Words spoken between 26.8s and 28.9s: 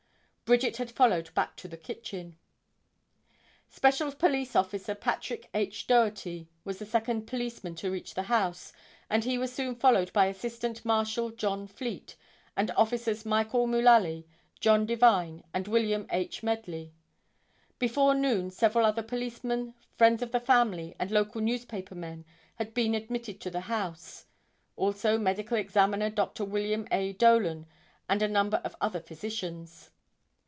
A. Dolan and a number of